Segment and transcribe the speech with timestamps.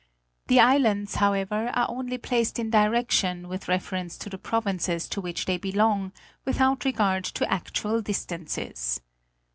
[0.47, 5.45] The islands, however, are only placed in direction with reference to the provinces to which
[5.45, 6.11] they belong,
[6.43, 8.99] without regard to actual distances.